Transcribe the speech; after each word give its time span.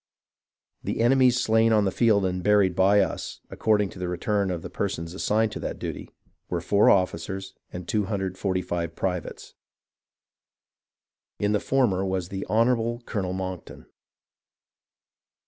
The 0.83 0.99
enemy's 1.01 1.39
slain 1.39 1.71
on 1.71 1.85
the 1.85 1.91
field 1.91 2.25
and 2.25 2.41
buried 2.41 2.75
by 2.75 3.01
us— 3.01 3.39
according 3.51 3.89
to 3.89 3.99
the 3.99 4.07
return 4.07 4.49
of 4.49 4.63
the 4.63 4.69
persons 4.71 5.13
assigned 5.13 5.51
to 5.51 5.59
that 5.59 5.77
duty— 5.77 6.09
were 6.49 6.59
four 6.59 6.89
officers 6.89 7.53
and 7.71 7.87
245 7.87 8.95
privates. 8.95 9.53
In 11.37 11.51
the 11.51 11.59
former 11.59 12.03
was 12.03 12.29
the 12.29 12.47
Honourable 12.47 13.01
Colonel 13.05 13.33
Monckton. 13.33 13.85